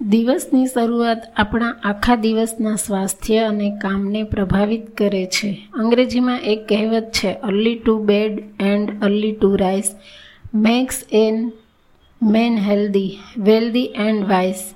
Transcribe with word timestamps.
દિવસની 0.00 0.66
શરૂઆત 0.66 1.22
આપણા 1.36 1.74
આખા 1.84 2.14
દિવસના 2.14 2.74
સ્વાસ્થ્ય 2.74 3.38
અને 3.38 3.70
કામને 3.78 4.22
પ્રભાવિત 4.22 4.96
કરે 4.96 5.26
છે. 5.26 5.68
અંગ્રેજીમાં 5.74 6.38
એક 6.38 6.68
કહેવત 6.68 7.10
છે 7.12 7.32
early 7.32 7.74
to 7.74 7.98
bed 7.98 8.38
and 8.60 9.02
early 9.02 9.32
to 9.32 9.56
rise 9.56 9.96
makes 10.54 11.04
an 11.12 11.52
man 12.22 12.58
healthy 12.58 13.18
wealthy 13.38 13.84
and 13.84 14.28
wise 14.28 14.74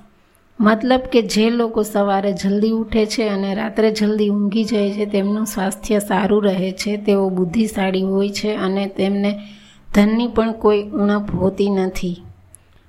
મતલબ 0.59 0.99
કે 0.99 1.21
જે 1.21 1.49
લોકો 1.49 1.83
સવારે 1.83 2.33
જલ્દી 2.33 2.71
ઉઠે 2.71 3.05
છે 3.05 3.29
અને 3.29 3.55
રાત્રે 3.55 3.91
જલ્દી 3.91 4.29
ઊંઘી 4.29 4.63
જાય 4.63 4.91
છે, 4.91 5.05
તેમનું 5.05 5.45
સ્વાસ્થ્ય 5.45 5.99
સારું 5.99 6.43
રહે 6.43 6.71
છે, 6.71 6.97
તેઓ 6.97 7.29
બુદ્ધિશાળી 7.29 8.01
હોય 8.01 8.29
છે 8.29 8.55
અને 8.55 8.87
તેમને 8.87 9.39
ધનની 9.95 10.27
પણ 10.27 10.53
કોઈ 10.53 10.83
ઉણપ 10.83 11.31
હોતી 11.31 11.69
નથી. 11.69 12.17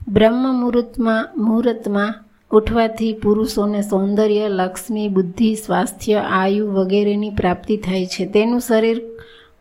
બ્રહ્મ 0.08 0.60
મુહૂર્તમાં 0.60 1.28
મુહૂર્તમાં 1.36 2.23
ઉઠવાથી 2.54 3.12
પુરુષોને 3.12 3.82
સૌંદર્ય, 3.82 4.48
લક્ષ્મી, 4.48 5.08
બુદ્ધિ, 5.08 5.54
સ્વાસ્થ્ય, 5.54 6.14
આયુ 6.14 6.72
વગેરેની 6.72 7.30
પ્રાપ્તિ 7.30 7.76
થાય 7.76 8.06
છે. 8.06 8.26
તેનું 8.26 8.60
શરીર 8.60 9.02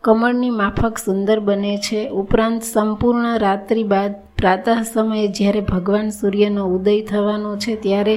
કમળની 0.00 0.50
માફક 0.50 0.98
સુંદર 0.98 1.40
બને 1.40 1.76
છે. 1.76 2.08
ઉપરાંત 2.08 2.62
સંપૂર્ણ 2.62 3.38
રાત્રિ 3.38 3.82
બાદ 3.82 4.14
પ્રાતઃ 4.38 4.70
સમયે 4.94 5.28
જ્યારે 5.28 5.60
ભગવાન 5.60 6.08
સૂર્યનો 6.10 6.66
ઉદય 6.66 7.00
થવાનો 7.00 7.56
છે, 7.56 7.76
ત્યારે 7.76 8.16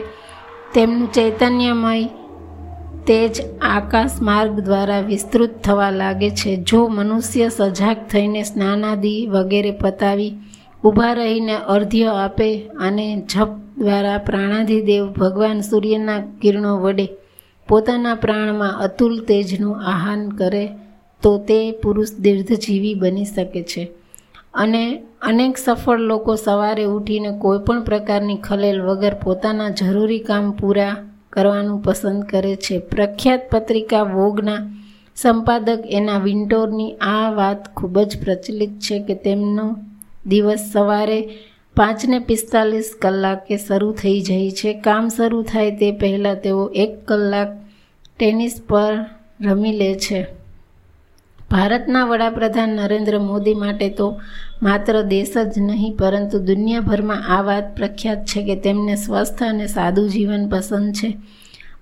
તેમનું 0.74 1.14
ચૈતન્યમય 1.14 2.06
તેજ 3.08 3.36
આકાશ 3.62 4.22
માર્ગ 4.22 4.60
દ્વારા 4.60 5.00
વિસ્તૃત 5.00 5.50
થવા 5.64 5.92
લાગે 5.92 6.30
છે. 6.30 6.56
જો 6.56 6.88
મનુષ્ય 6.88 7.50
સજાગ 7.50 7.98
થઈને 8.12 8.44
સ્નાનાદિ 8.44 9.28
વગેરે 9.28 9.72
પતાવી 9.72 10.34
ઊભા 10.86 11.14
રહીને 11.14 11.56
અર્ધ્ય 11.56 12.06
આપે 12.06 12.50
અને 12.80 13.24
જપ 13.30 13.67
દ્વારા 13.78 14.18
પ્રાણાધિદેવ 14.18 15.06
ભગવાન 15.12 15.62
સૂર્યના 15.62 16.22
કિરણો 16.42 16.78
વડે 16.78 17.08
પોતાના 17.70 18.16
પ્રાણમાં 18.16 18.80
અતુલ 18.80 19.20
તેજનું 19.20 19.82
આહાન 19.82 20.30
કરે, 20.30 20.66
તો 21.24 21.38
તે 21.38 21.72
પુરુષ 21.72 22.12
દીર્ઘજીવી 22.20 22.94
બની 22.94 23.26
શકે 23.26 23.64
છે. 23.64 23.92
અને 24.54 24.84
અનેક 25.22 25.58
સફળ 25.58 26.00
લોકો 26.00 26.36
સવારે 26.36 26.84
ઉઠીને 26.84 27.32
કોઈપણ 27.40 27.82
પ્રકારની 27.82 28.38
ખલેલ 28.38 28.82
વગર 28.82 29.14
પોતાના 29.14 29.70
જરૂરી 29.70 30.20
કામ 30.20 30.52
પૂરા 30.52 30.96
કરવાનું 31.30 31.84
પસંદ 31.84 32.24
કરે 32.24 32.56
છે. 32.56 32.80
પ્રખ્યાત 32.80 33.42
પત્રિકા 33.52 34.04
વોગના 34.04 34.68
સંપાદક 35.16 35.80
એના 35.90 36.18
વિન્ટોરની 36.18 36.94
આ 36.94 37.32
વાત 37.32 37.76
ખૂબ 37.76 38.00
જ 38.00 38.18
પ્રચલિત 38.26 38.80
છે 38.80 39.00
કે 39.00 39.16
તેમનો 39.16 39.76
દિવસ 40.26 40.60
સવારે 40.74 41.20
પાંચને 41.78 42.20
પિસ્તાલીસ 42.20 42.88
કલાકે 43.02 43.58
શરૂ 43.58 43.92
થઈ 43.94 44.22
જાય 44.22 44.52
છે. 44.52 44.74
કામ 44.74 45.10
શરૂ 45.10 45.44
થાય 45.44 45.72
તે 45.72 45.92
પહેલાં 45.92 46.42
તેઓ 46.42 46.64
એક 46.84 46.94
કલાક 47.06 47.52
ટેનિસ 48.20 48.62
પર 48.70 48.94
રમી 49.42 49.72
લે 49.72 49.96
છે. 49.96 50.22
ભારતના 51.50 52.06
વડાપ્રધાન 52.06 52.70
નરેન્દ્ર 52.70 53.20
મોદી 53.20 53.54
માટે 53.54 53.90
તો 53.90 54.08
માત્ર 54.62 55.02
દેશ 55.02 55.36
જ 55.54 55.56
નહીં, 55.60 55.94
પરંતુ 55.96 56.38
દુનિયાભરમાં 56.40 57.28
આ 57.36 57.42
વાત 57.42 57.76
પ્રખ્યાત 57.76 58.26
છે 58.26 58.44
કે 58.44 58.56
તેમને 58.56 58.96
સ્વસ્થ 58.96 59.44
અને 59.44 59.68
સાદું 59.68 60.10
જીવન 60.10 60.50
પસંદ 60.50 60.94
છે. 60.94 61.10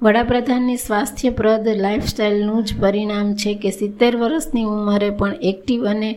વડાપ્રધાનની 0.01 0.75
સ્વાસ્થ્યપ્રદ 0.77 1.67
લાઇફસ્ટાઇલનું 1.67 2.63
જ 2.63 2.69
પરિણામ 2.81 3.33
છે 3.35 3.55
કે 3.55 3.69
સિત્તેર 3.71 4.13
વર્ષની 4.17 4.63
ઉંમરે 4.65 5.09
પણ 5.09 5.41
એક્ટિવ 5.41 5.87
અને 5.87 6.11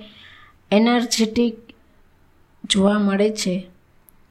એનર્જેટિક 0.71 1.68
જોવા 2.71 2.99
મળે 2.99 3.31
છે. 3.31 3.67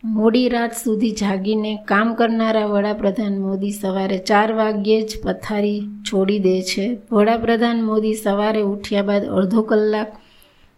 મોડી 0.04 0.50
રાત 0.50 0.72
સુધી 0.72 1.12
જાગીને 1.12 1.80
કામ 1.86 2.14
કરનારા 2.14 2.66
વડાપ્રધાન 2.66 3.40
મોદી 3.40 3.72
સવારે 3.72 4.18
ચાર 4.18 4.54
વાગ્યે 4.54 5.02
જ 5.02 5.22
પથારી 5.24 5.82
છોડી 5.82 6.40
દે 6.40 6.62
છે. 6.62 6.98
વડાપ્રધાન 7.12 7.84
મોદી 7.84 8.14
સવારે 8.14 8.62
ઉઠ્યા 8.62 9.04
બાદ 9.04 9.26
અડધો 9.26 9.62
કલાક 9.62 10.18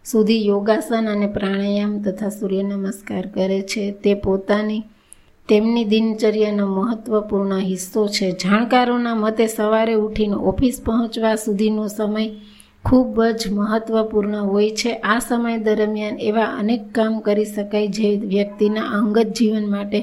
સુધી 0.04 0.46
યોગાસન 0.46 1.08
અને 1.08 1.26
પ્રાણાયામ 1.26 2.02
તથા 2.02 2.28
સૂર્ય 2.28 2.62
નમસ્કાર 2.62 3.26
કરે 3.26 3.62
છે. 3.62 3.90
તે 3.90 4.14
પોતાની, 4.14 4.82
તેમની 5.48 5.84
દિનચર્યાનો 5.84 6.66
મહત્વપૂર્ણ 6.66 7.58
હિસ્સો 7.58 8.08
છે. 8.08 8.30
જાણકારોના 8.30 9.14
મતે 9.14 9.46
સવારે 9.46 9.94
ઉઠીને 9.94 10.34
ઓફિસ 10.34 10.82
પહોંચવા 10.84 11.34
સુધીનો 11.34 11.88
સમય 11.88 12.30
ખૂબ 12.84 13.22
જ 13.22 13.52
મહત્વપૂર્ણ 13.52 14.36
હોય 14.42 14.70
છે. 14.70 14.92
આ 14.92 15.18
સમય 15.18 15.58
દરમિયાન 15.58 16.18
એવા 16.20 16.44
અનેક 16.44 16.92
કામ 16.92 17.20
કરી 17.20 17.44
શકાય 17.44 17.86
જે 17.86 18.16
વ્યક્તિના 18.16 18.80
અંગત 18.80 19.28
જીવન 19.36 19.70
માટે 19.70 20.00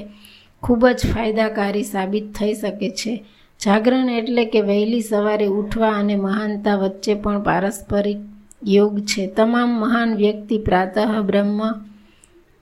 ખૂબ 0.62 0.86
જ 0.88 1.00
ફાયદાકારી 1.14 1.82
સાબિત 1.82 2.26
થઈ 2.34 2.54
શકે 2.54 2.90
છે. 2.90 3.24
જાગરણ 3.60 4.10
એટલે 4.10 4.44
કે 4.44 4.60
વહેલી 4.60 5.00
સવારે 5.00 5.46
ઉઠવા 5.46 5.90
અને 5.90 6.16
મહાનતા 6.16 6.76
વચ્ચે 6.76 7.14
પણ 7.14 7.42
પારસ્પરિક 7.42 8.18
યોગ 8.66 9.00
છે. 9.00 9.26
તમામ 9.26 9.70
મહાન 9.80 10.14
વ્યક્તિ 10.14 10.58
પ્રાતઃ 10.58 11.20
બ્રહ્મ 11.22 11.60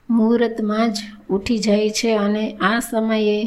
મુહૂર્તમાં 0.09 0.91
જ 0.91 0.97
ઉઠી 1.29 1.57
જાય 1.57 1.89
છે 1.89 2.15
અને 2.15 2.43
આ 2.61 2.79
સમયે 2.79 3.39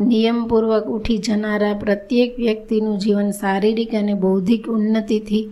નિયમપૂર્વક 0.00 0.86
ઉઠી 0.86 1.18
જનારા 1.18 1.74
પ્રત્યેક 1.74 2.32
વ્યક્તિનું 2.38 2.98
જીવન 2.98 3.30
શારીરિક 3.30 3.94
અને 3.94 4.14
બૌદ્ધિક 4.14 4.64
ઉન્નતિથી 4.68 5.44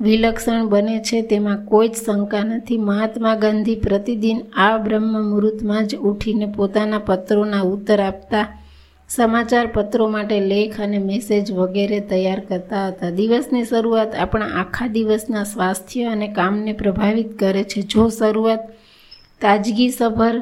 વિલક્ષણ 0.00 0.68
બને 0.68 0.96
છે, 1.06 1.18
તેમાં 1.22 1.64
કોઈ 1.66 1.88
જ 1.88 1.96
શંકા 1.96 2.44
નથી. 2.44 2.84
મહાત્મા 2.90 3.34
ગાંધી 3.34 3.82
પ્રતિદિન 3.86 4.38
આ 4.56 4.78
બ્રહ્મ 4.78 5.06
મુહૂર્તમાં 5.14 5.88
જ 5.88 5.92
ઉઠીને 6.10 6.46
પોતાના 6.56 7.06
પત્રોના 7.08 7.64
ઉત્તર 7.64 8.00
આપતા, 8.00 8.46
સમાચાર 9.10 9.66
પત્રો 9.74 10.04
માટે 10.08 10.38
લેખ 10.50 10.76
અને 10.80 10.98
મેસેજ 11.00 11.46
વગેરે 11.52 11.98
તૈયાર 12.10 12.40
કરતા 12.40 12.86
હતા. 12.86 13.10
દિવસની 13.10 13.64
શરૂઆત 13.64 14.12
આપણા 14.14 14.54
આખા 14.62 14.88
દિવસના 14.88 15.44
સ્વાસ્થ્ય 15.44 16.06
અને 16.06 16.28
કામને 16.28 16.72
પ્રભાવિત 16.72 17.30
કરે 17.38 17.64
છે. 17.64 17.80
જો 17.82 18.08
શરૂઆત 18.10 18.62
તાજગીસભર 19.40 20.34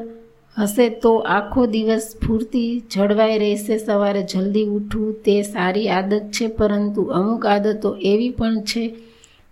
હશે, 0.57 0.85
તો 1.03 1.11
આખો 1.37 1.61
દિવસ 1.67 2.05
સ્ફૂર્તિ 2.13 2.63
જળવાઈ 2.93 3.37
રહેશે. 3.37 3.75
સવારે 3.77 4.23
જલ્દી 4.23 4.67
ઉઠવું 4.77 5.13
તે 5.25 5.35
સારી 5.43 5.89
આદત 5.89 6.25
છે, 6.31 6.47
પરંતુ 6.57 7.01
અમુક 7.19 7.43
આદતો 7.45 7.89
એવી 8.11 8.33
પણ 8.39 8.63
છે 8.63 8.83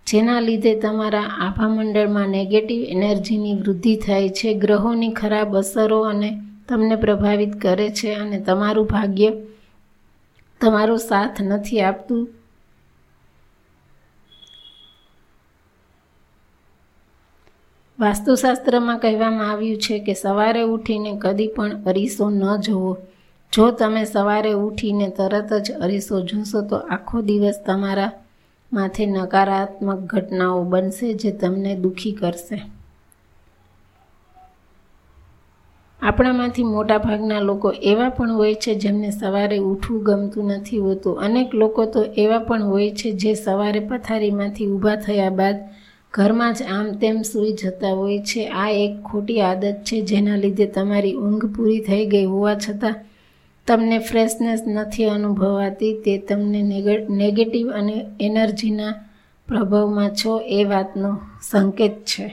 જેના 0.07 0.39
લીધે 0.39 0.73
તમારા 0.75 1.27
આભામંડળમાં 1.45 2.29
નેગેટિવ 2.29 2.81
એનર્જીની 2.93 3.55
વૃદ્ધિ 3.55 3.93
થાય 3.95 4.29
છે, 4.29 4.49
ગ્રહોની 4.53 5.13
ખરાબ 5.13 5.55
અસરો 5.55 5.99
અને 6.03 6.29
તમને 6.67 6.95
પ્રભાવિત 6.95 7.53
કરે 7.61 7.87
છે 7.91 8.15
અને 8.15 8.37
તમારું 8.39 8.87
ભાગ્ય 8.87 9.31
તમારો 10.61 10.95
સાથ 10.97 11.37
નથી 11.41 11.81
આપતું. 11.81 12.21
વાસ્તુશાસ્ત્રમાં 17.99 18.99
કહેવામાં 18.99 19.49
આવ્યું 19.49 19.79
છે 19.79 19.95
કે 19.99 20.13
સવારે 20.13 20.63
ઉઠીને 20.65 21.11
કદી 21.17 21.47
પણ 21.47 21.73
અરીસો 21.85 22.25
ન 22.29 22.43
જોવો 22.61 22.91
જો 23.53 23.65
તમે 23.71 24.03
સવારે 24.05 24.53
ઉઠીને 24.55 25.07
તરત 25.09 25.51
જ 25.65 25.67
અરીસો 25.81 26.15
જોશો 26.21 26.61
તો 26.69 26.77
આખો 26.89 27.17
દિવસ 27.21 27.59
તમારા 27.65 28.11
માથે 28.71 29.05
નકારાત્મક 29.05 29.99
ઘટનાઓ 29.99 30.63
બનશે 30.63 31.13
જે 31.13 31.31
તમને 31.31 31.75
દુઃખી 31.75 32.11
કરશે. 32.11 32.61
આપણામાંથી 36.01 36.63
મોટાભાગના 36.63 37.39
લોકો 37.39 37.71
એવા 37.71 38.09
પણ 38.09 38.31
હોય 38.31 38.55
છે 38.55 38.75
જેમને 38.75 39.11
સવારે 39.11 39.57
ઉઠવું 39.57 40.03
ગમતું 40.03 40.45
નથી 40.45 40.77
હોતું. 40.77 41.19
અનેક 41.19 41.53
લોકો 41.53 41.85
તો 41.85 42.03
એવા 42.03 42.39
પણ 42.39 42.63
હોય 42.63 42.91
છે 42.91 43.11
જે 43.11 43.33
સવારે 43.33 43.79
પથારીમાંથી 43.79 44.67
ઊભા 44.67 44.95
થયા 44.95 45.29
બાદ 45.29 45.57
ઘરમાં 46.13 46.53
જ 46.53 46.63
આમ 46.63 46.91
તેમ 46.91 47.21
સૂઈ 47.21 47.53
જતા 47.53 47.91
હોય 47.91 48.19
છે. 48.19 48.47
આ 48.47 48.69
એક 48.69 49.03
ખોટી 49.03 49.41
આદત 49.41 49.83
છે 49.83 50.01
જેના 50.01 50.35
લીધે 50.35 50.65
તમારી 50.65 51.13
ઊંઘ 51.13 51.45
પૂરી 51.55 51.79
થઈ 51.79 52.05
ગઈ 52.05 52.25
હોવા 52.25 52.55
છતાં 52.55 52.95
તમને 53.67 53.97
ફ્રેશનેસ 53.99 54.61
નથી 54.67 55.09
અનુભવાતી, 55.09 55.93
તે 56.03 56.17
તમને 56.17 56.61
નેગેટિવ 57.09 57.67
અને 57.69 57.95
એનર્જીના 58.19 58.93
પ્રભાવમાં 59.47 60.09
છો 60.09 60.33
એ 60.39 60.63
વાતનો 60.65 61.11
સંકેત 61.41 61.95
છે. 62.05 62.25